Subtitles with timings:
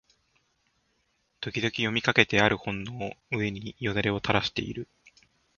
[1.41, 4.87] 時々読みかけてある本の上に涎をたらしている